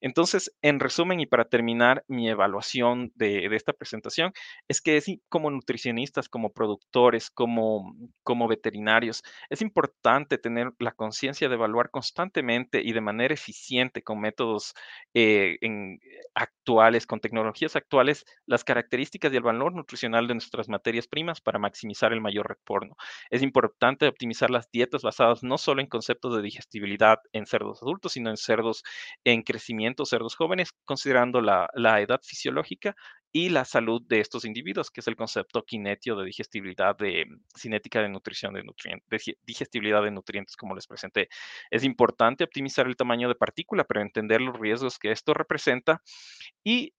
[0.00, 4.32] Entonces, en resumen y para terminar mi evaluación de, esta presentación,
[4.68, 11.48] es que es como nutricionistas, como productores, como, como veterinarios, es importante tener la conciencia
[11.48, 14.74] de evaluar constantemente y de manera eficiente con métodos
[15.14, 15.58] eh,
[16.34, 21.58] actuales, con tecnologías actuales, las características y el valor nutricional de nuestras materias primas para
[21.58, 22.96] maximizar el mayor retorno.
[23.30, 28.12] Es importante optimizar las dietas basadas no solo en conceptos de digestibilidad en cerdos adultos,
[28.12, 28.82] sino en cerdos
[29.24, 31.68] en crecimiento cerdos jóvenes, considerando la,
[32.00, 32.94] edad fisiológica
[33.32, 37.26] y la salud de estos individuos, que es el concepto kinetio de digestibilidad, de
[37.56, 41.28] cinética de nutrición de nutrientes, digestibilidad de nutrientes, como les presenté.
[41.70, 46.02] Es importante optimizar el tamaño de partícula para entender los riesgos que esto representa
[46.64, 46.92] y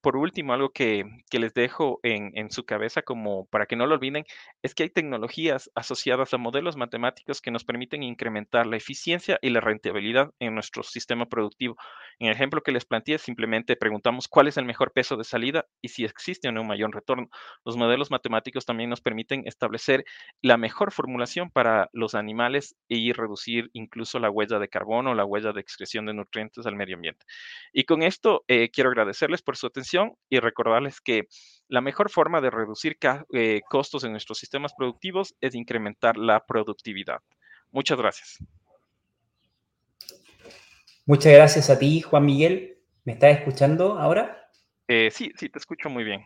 [0.00, 4.24] por, último, algo que, les dejo en, su cabeza como para que no lo olviden,
[4.62, 9.50] es que hay tecnologías asociadas a modelos matemáticos que nos permiten incrementar la eficiencia y
[9.50, 11.76] la rentabilidad en nuestro sistema productivo.
[12.18, 15.66] En el ejemplo que les planteé, simplemente preguntamos cuál es el mejor peso de salida
[15.82, 17.28] y si existe o no un mayor retorno.
[17.64, 20.04] Los modelos matemáticos también nos permiten establecer
[20.40, 25.52] la mejor formulación para los animales y reducir incluso la huella de carbono, la huella
[25.52, 27.26] de excreción de nutrientes al medio ambiente.
[27.72, 31.28] Y con esto eh, quiero agradecerles por su atención y recordarles que
[31.68, 32.96] la mejor forma de reducir
[33.32, 37.20] eh, costos en nuestros sistemas productivos es incrementar la productividad.
[37.70, 38.38] Muchas gracias.
[41.04, 42.78] Muchas gracias a ti, Juan Miguel.
[43.04, 44.50] ¿Me estás escuchando ahora?
[44.88, 46.24] Eh, sí, sí, te escucho muy bien.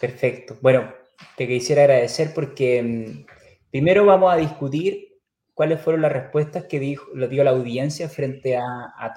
[0.00, 0.56] Perfecto.
[0.62, 0.94] Bueno,
[1.36, 3.26] te quisiera agradecer porque mm,
[3.70, 5.08] primero vamos a discutir
[5.54, 9.12] cuáles fueron las respuestas que dijo, lo dio la audiencia frente a, a,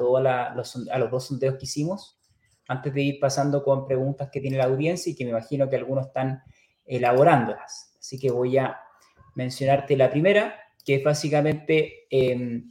[0.55, 2.19] los, a los dos sondeos que hicimos,
[2.71, 5.75] antes de ir pasando con preguntas que tiene la audiencia y que me imagino que
[5.75, 6.41] algunos están
[6.85, 7.97] elaborándolas.
[7.99, 8.79] Así que voy a
[9.35, 12.07] mencionarte la primera, que es básicamente...
[12.09, 12.63] Eh,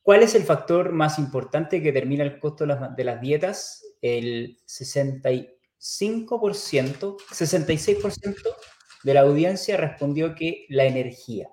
[0.00, 3.84] ¿Cuál es el factor más importante que determina el costo de las, dietas?
[4.00, 8.56] El 65%, 66%
[9.04, 11.50] de la audiencia respondió que la energía.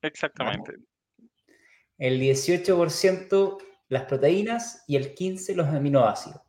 [0.00, 0.76] Exactamente.
[1.98, 6.40] El 18% las proteínas y el 15% los aminoácidos.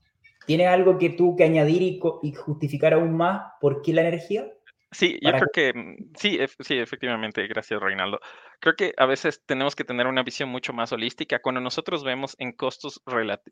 [0.45, 4.47] ¿Tiene algo que tú que añadir y, y justificar aún más por qué la energía?
[4.91, 8.19] Sí, yo creo que mm, sí, sí, efectivamente, gracias Reinaldo.
[8.59, 11.39] Creo que a veces tenemos que tener una visión mucho más holística.
[11.39, 13.01] Cuando nosotros vemos en costos,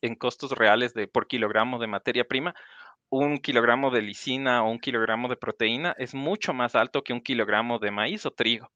[0.02, 2.56] en costos reales de por kilogramo de materia prima,
[3.10, 7.22] un kilogramo de lisina o un kilogramo de proteína es mucho más alto que un
[7.22, 8.72] kilogramo de maíz o trigo.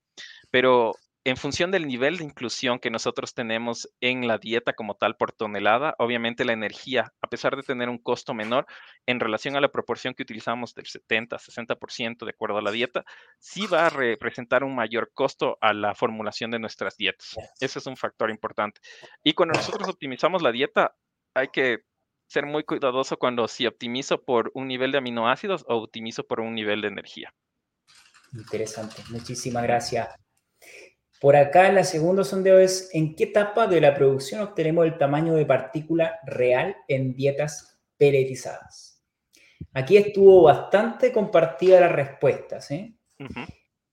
[0.52, 0.94] Pero
[1.24, 5.32] en función del nivel de inclusión que nosotros tenemos en la dieta como tal por
[5.32, 8.66] tonelada, obviamente la energía, a pesar de tener un costo menor
[9.06, 13.06] en relación a la proporción que utilizamos del 70, 60% de acuerdo a la dieta,
[13.40, 17.36] sí va a representar un mayor costo a la formulación de nuestras dietas.
[17.60, 18.82] Ese es un factor importante.
[19.24, 20.96] Y cuando nosotros optimizamos la dieta,
[21.36, 21.80] hay que
[22.28, 26.56] ser muy cuidadoso cuando si optimizo por un nivel de aminoácidos o optimizo por un
[26.56, 27.34] nivel de energía.
[28.34, 29.04] Interesante.
[29.10, 30.21] Muchísimas gracias.
[31.22, 35.36] Por acá, la segunda sondeo es en qué etapa de la producción obtenemos el tamaño
[35.36, 39.04] de partícula real en dietas peletizadas.
[39.72, 42.72] Aquí estuvo bastante compartida las respuestas.
[42.72, 42.96] ¿eh?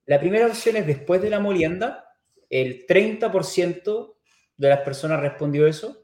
[0.07, 2.03] La primera opción es después de la molienda.
[2.49, 4.15] El 30%
[4.57, 6.01] de las personas respondió eso.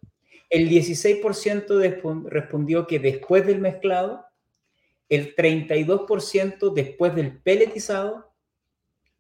[0.48, 4.28] El 16% respondió que después del mezclado.
[5.10, 8.35] El 32% después del peletizado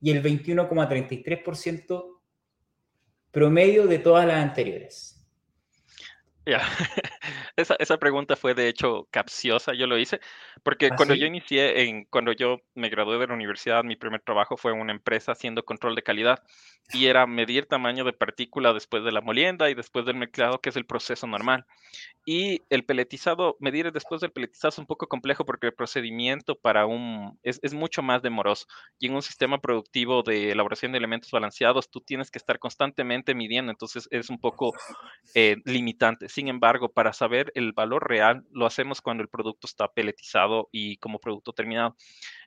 [0.01, 2.19] y el 21,33%
[3.31, 5.14] promedio de todas las anteriores.
[6.45, 6.62] Ya,
[7.55, 10.19] esa, esa, pregunta fue de hecho capciosa, yo lo hice,
[10.62, 14.21] porque ¿Ah, cuando yo inicié, en, cuando yo me gradué de la universidad, mi primer
[14.21, 16.43] trabajo fue en una empresa haciendo control de calidad
[16.93, 20.69] y era medir tamaño de partícula después de la molienda y después del mezclado, que
[20.69, 21.65] es el proceso normal.
[22.25, 26.86] Y el peletizado, medir después del peletizado es un poco complejo porque el procedimiento para
[26.86, 28.67] un, es, es mucho más demoroso.
[28.99, 33.34] Y en un sistema productivo de elaboración de elementos balanceados, tú tienes que estar constantemente
[33.34, 34.73] midiendo, entonces es un poco
[35.34, 36.29] eh, limitante.
[36.36, 40.98] Sin embargo, para saber el valor real, lo hacemos cuando el producto está peletizado y
[40.98, 41.95] como producto terminado.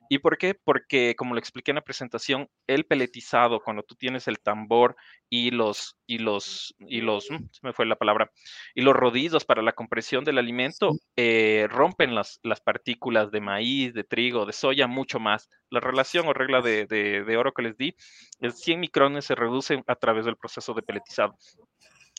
[0.09, 0.53] ¿Y por qué?
[0.53, 4.95] Porque, como lo expliqué en la presentación, el peletizado, cuando tú tienes el tambor
[5.27, 8.29] y los, y los, y los, mm, se me fue la palabra,
[8.75, 13.95] y los rodillos para la compresión del alimento, eh, rompen las, las partículas de maíz,
[13.95, 15.49] de trigo, de soya mucho más.
[15.71, 17.95] La relación o regla de, de, de oro que les di,
[18.39, 21.35] es 100 micrones se reducen a través del proceso de peletizado.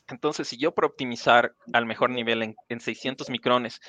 [0.07, 3.79] Entonces, si yo por optimizar al mejor nivel en, 600 micrones,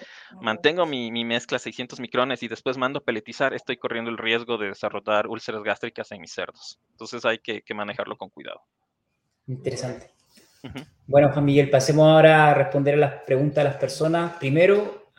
[0.40, 4.68] mantengo mi, mezcla 600 micrones y después mando a peletizar, estoy corriendo el riesgo de
[4.68, 6.78] desarrollar úlceras gástricas en mis cerdos.
[6.90, 8.60] Entonces hay que, manejarlo con cuidado.
[9.46, 10.10] Interesante.
[11.06, 14.36] Bueno, Juan Miguel, pasemos ahora a responder a las preguntas de las personas.
[14.38, 15.12] Primero,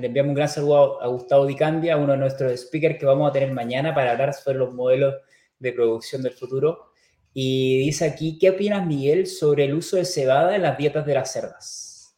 [0.00, 3.32] le enviamos un gran saludo a, Gustavo Dicandia, uno de nuestros speakers que vamos a
[3.32, 5.14] tener mañana para hablar sobre los modelos
[5.58, 6.91] de producción del futuro.
[7.34, 11.14] Y dice aquí, ¿qué opinas, Miguel, sobre el uso de cebada en las dietas de
[11.14, 12.16] las cerdas?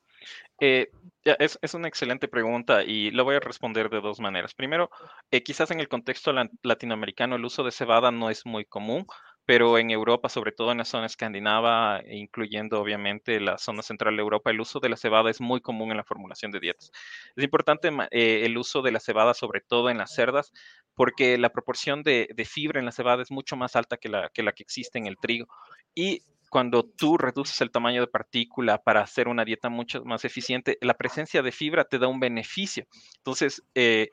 [0.60, 0.88] Eh,
[1.24, 4.54] es, una excelente pregunta y lo voy a responder de dos maneras.
[4.54, 4.90] Primero,
[5.30, 9.06] eh, quizás en el contexto latinoamericano el uso de cebada no es muy común,
[9.46, 14.22] pero en Europa, sobre todo en la zona escandinava, incluyendo obviamente la zona central de
[14.22, 16.90] Europa, el uso de la cebada es muy común en la formulación de dietas.
[17.36, 20.52] Es importante eh, el uso de la cebada, sobre todo en las cerdas,
[20.94, 24.62] porque la proporción de, fibra en la cebada es mucho más alta que la, que
[24.62, 25.46] existe en el trigo.
[25.94, 30.78] Y cuando tú reduces el tamaño de partícula para hacer una dieta mucho más eficiente,
[30.80, 32.86] la presencia de fibra te da un beneficio.
[33.16, 34.10] Entonces, eh,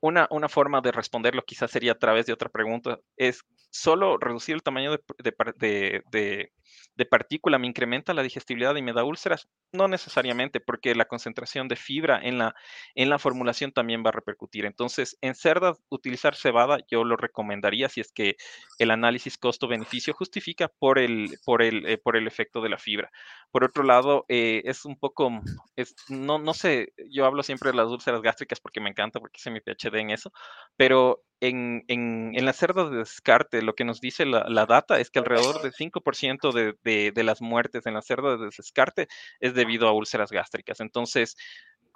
[0.00, 4.54] una, una, forma de responderlo quizás sería a través de otra pregunta, es solo reducir
[4.54, 6.50] el tamaño de,
[6.98, 9.48] de partícula me incrementa la digestibilidad y me da úlceras?
[9.72, 12.54] No necesariamente, porque la concentración de fibra en la,
[12.96, 14.66] en la formulación también va a repercutir.
[14.66, 18.36] Entonces, en cerdas, utilizar cebada yo lo recomendaría si es que
[18.78, 23.10] el análisis costo-beneficio justifica por el, por, el, eh, por el efecto de la fibra.
[23.52, 25.30] Por otro lado, eh, es un poco,
[25.76, 29.38] es, no, no sé, yo hablo siempre de las úlceras gástricas porque me encanta, porque
[29.38, 30.32] hice mi PhD en eso,
[30.76, 35.00] pero en, en, en las cerdas de descarte, lo que nos dice la, la data
[35.00, 39.08] es que alrededor del 5% de, de, de, las muertes en las cerdas de descarte
[39.40, 40.80] es debido a úlceras gástricas.
[40.80, 41.36] Entonces,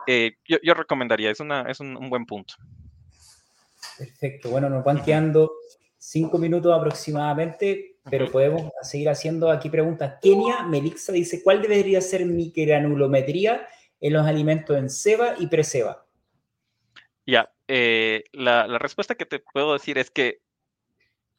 [0.07, 2.55] eh, yo, yo, recomendaría, es, una, es un, un, buen punto.
[3.99, 5.53] Perfecto, bueno, nos van quedando
[5.99, 10.19] cinco minutos aproximadamente, pero podemos seguir haciendo aquí preguntas.
[10.21, 13.69] Kenia Melixa dice, ¿cuál debería ser mi granulometría
[14.01, 16.05] en los alimentos en ceba y preseba?
[17.25, 20.41] Ya, eh, la, la, respuesta que te puedo decir es que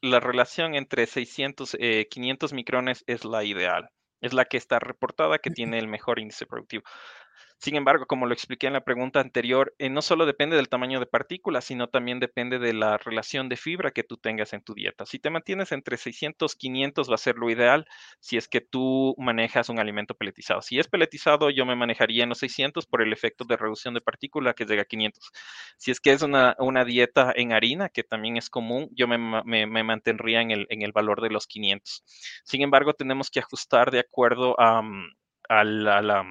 [0.03, 3.89] la relación entre 600, eh, 500 micrones es la ideal.
[4.21, 6.83] Es la que está reportada que tiene el mejor índice productivo.
[7.63, 10.99] Sin embargo, como lo expliqué en la pregunta anterior, eh, no solo depende del tamaño
[10.99, 14.73] de partículas, sino también depende de la relación de fibra que tú tengas en tu
[14.73, 15.05] dieta.
[15.05, 17.87] Si te mantienes entre 600 500 va a ser lo ideal
[18.19, 20.61] si es que tú manejas un alimento peletizado.
[20.61, 24.01] Si es peletizado, yo me manejaría en los 600 por el efecto de reducción de
[24.01, 25.31] partícula que llega a 500.
[25.77, 29.17] Si es que es una, una dieta en harina, que también es común, yo me,
[29.17, 32.03] me, mantendría en el, en el valor de los 500.
[32.43, 34.81] Sin embargo, tenemos que ajustar de acuerdo a,
[35.47, 36.25] a la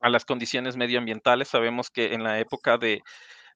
[0.00, 1.48] a las condiciones medioambientales.
[1.48, 3.02] Sabemos que en la época de,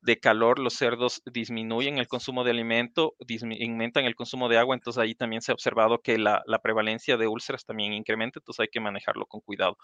[0.02, 3.14] de calor los cerdos disminuyen el consumo de alimento,
[3.60, 7.16] aumentan el consumo de agua, entonces ahí también se ha observado que la, la, prevalencia
[7.16, 9.78] de úlceras también incrementa, entonces hay que manejarlo con cuidado.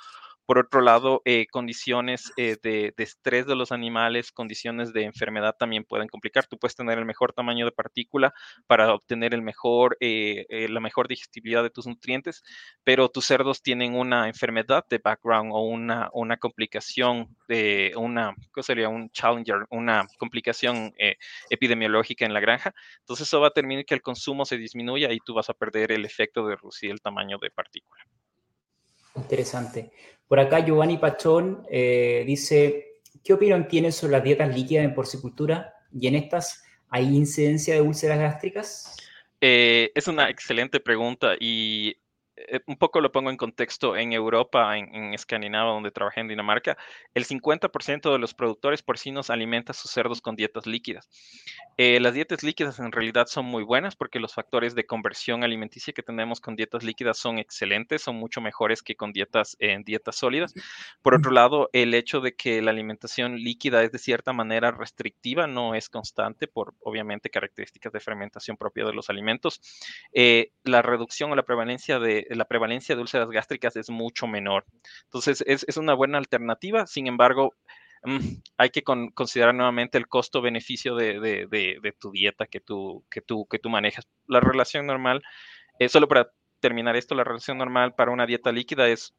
[0.45, 5.55] Por otro lado, eh, condiciones eh, de, de, estrés de los animales, condiciones de enfermedad
[5.59, 6.47] también pueden complicar.
[6.47, 8.35] Tú puedes tener el mejor tamaño de partícula
[8.67, 12.43] para obtener el mejor, eh, la mejor digestibilidad de tus nutrientes,
[12.83, 18.63] pero tus cerdos tienen una enfermedad de background o una, una complicación de una, ¿qué
[18.63, 18.89] sería?
[18.89, 21.17] Un challenger, una complicación eh,
[21.51, 22.75] epidemiológica en la granja.
[23.01, 25.91] Entonces eso va a terminar que el consumo se disminuya y tú vas a perder
[25.93, 28.05] el efecto de reducir el tamaño de partícula.
[29.17, 29.91] Interesante.
[30.29, 35.75] Por acá Giovanni Pachón eh, dice, ¿qué opinión tienes sobre las dietas líquidas en porcicultura?
[35.93, 38.97] ¿Y en estas hay incidencia de úlceras gástricas?
[39.41, 41.97] Eh, es una excelente pregunta y
[42.67, 46.77] un poco lo pongo en contexto, en Europa, en, Escandinavia, donde trabajé en Dinamarca,
[47.15, 51.09] el 50% de los productores porcinos alimenta sus cerdos con dietas líquidas.
[51.77, 55.93] Eh, las dietas líquidas en realidad son muy buenas porque los factores de conversión alimenticia
[55.93, 60.55] que tenemos con dietas líquidas son excelentes, son mucho mejores que con eh, dietas sólidas.
[61.03, 65.47] Por otro lado, el hecho de que la alimentación líquida es de cierta manera restrictiva,
[65.47, 69.61] no es constante por obviamente características de fermentación propia de los alimentos.
[70.13, 74.65] Eh, la reducción o la prevalencia de la prevalencia de úlceras gástricas es mucho menor.
[75.05, 76.87] Entonces, es, es una buena alternativa.
[76.87, 77.55] Sin embargo,
[78.05, 78.19] mmm,
[78.57, 83.05] hay que con, considerar nuevamente el costo-beneficio de, de, de, de, tu dieta que tú,
[83.11, 84.07] que, tú, que tú manejas.
[84.27, 85.23] La relación normal,
[85.79, 89.15] eh, solo para terminar esto, la relación normal para una dieta líquida es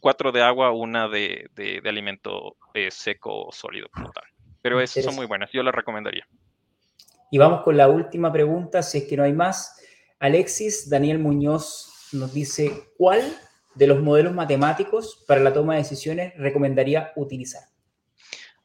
[0.00, 1.50] 4 de agua, una de,
[1.84, 4.24] alimento eh, seco o sólido como tal.
[4.62, 6.26] Pero es, son muy buenas, yo las recomendaría.
[7.30, 9.80] Y vamos con la última pregunta, si es que no hay más.
[10.18, 13.22] Alexis Daniel Muñoz nos dice, ¿cuál
[13.74, 17.62] de los modelos matemáticos para la toma de decisiones recomendaría utilizar?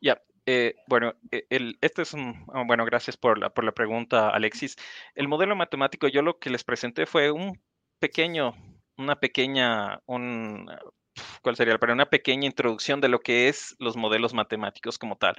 [0.02, 0.22] Ya.
[0.46, 4.30] Eh, bueno, e, el, este es un, oh, bueno, gracias por la, por la pregunta,
[4.30, 4.76] Alexis.
[5.16, 7.62] El modelo matemático, yo lo que les presenté fue un
[8.00, 8.54] pequeño,
[8.98, 10.70] una pequeña, un,
[11.42, 11.78] ¿cuál sería?
[11.78, 15.36] Para una pequeña introducción de lo que es los modelos matemáticos como tal.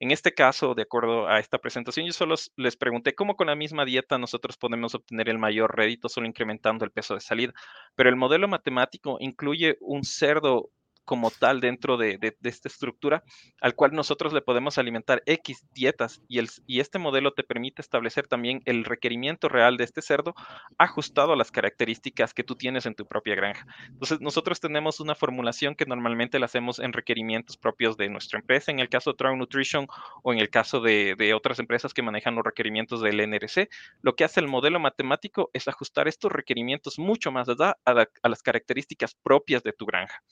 [0.00, 3.56] En este caso, de acuerdo a esta presentación, yo solo les pregunté cómo con la
[3.56, 7.52] misma dieta nosotros podemos obtener el mayor rédito solo incrementando el peso de salida.
[7.94, 10.70] Pero el modelo matemático incluye un cerdo
[11.06, 13.24] como tal dentro de, de, de, esta estructura,
[13.62, 17.80] al cual nosotros le podemos alimentar X dietas y, el, y este modelo te permite
[17.80, 20.34] establecer también el requerimiento real de este cerdo
[20.76, 23.66] ajustado a las características que tú tienes en tu propia granja.
[23.88, 28.72] Entonces, nosotros tenemos una formulación que normalmente la hacemos en requerimientos propios de nuestra empresa,
[28.72, 29.86] en el caso de Trout Nutrition
[30.22, 33.68] o en el caso de, de otras empresas que manejan los requerimientos del NRC.
[34.02, 38.28] Lo que hace el modelo matemático es ajustar estos requerimientos mucho más a, a, a
[38.28, 40.22] las características propias de tu granja.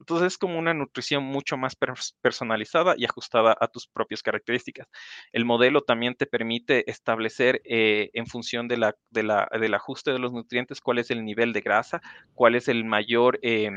[0.00, 1.76] Entonces, es como una nutrición mucho más
[2.20, 4.88] personalizada y ajustada a tus propias características.
[5.32, 10.12] El modelo también te permite establecer eh, en función de la, de la, del ajuste
[10.12, 12.00] de los nutrientes cuál es el nivel de grasa,
[12.34, 13.38] cuál es el mayor...
[13.42, 13.70] Eh,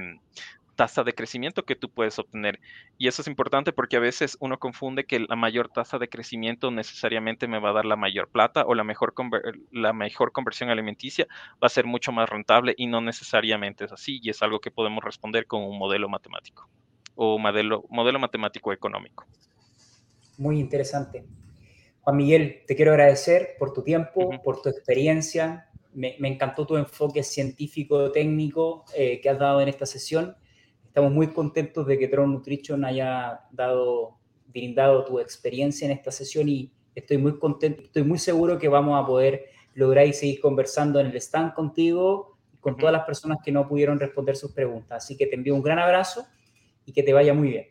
[0.77, 2.61] tasa de crecimiento que tú puedes obtener.
[2.97, 6.71] Y eso es importante porque a veces uno confunde que la mayor tasa de crecimiento
[6.71, 9.13] necesariamente me va a dar la mayor plata o la mejor,
[9.71, 11.27] la mejor conversión alimenticia
[11.61, 14.19] va a ser mucho más rentable y no necesariamente es así.
[14.23, 16.69] Y es algo que podemos responder con un modelo matemático
[17.15, 19.25] o modelo, modelo matemático económico.
[20.37, 21.25] Muy interesante.
[22.01, 25.69] Juan Miguel, te quiero agradecer por tu tiempo, por tu experiencia.
[25.93, 30.37] Me, encantó tu enfoque científico-técnico eh, que has dado en esta sesión
[30.87, 34.17] Estamos muy contentos de que Tron Nutrition haya dado,
[34.47, 39.01] brindado tu experiencia en esta sesión y estoy muy contento, estoy muy seguro que vamos
[39.01, 43.37] a poder lograr y seguir conversando en el stand contigo y con todas las personas
[43.45, 45.03] que no pudieron responder sus preguntas.
[45.03, 46.25] Así que te envío un gran abrazo
[46.85, 47.67] y que te vaya muy bien.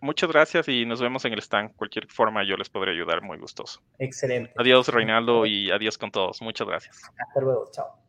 [0.00, 1.74] muchas gracias y nos vemos en el stand.
[1.74, 3.80] Cualquier forma yo les podré ayudar, muy gustoso.
[3.98, 4.52] Excelente.
[4.56, 6.40] Adiós, Reinaldo, y adiós con todos.
[6.40, 7.02] Muchas gracias.
[7.18, 8.05] Hasta luego, chao.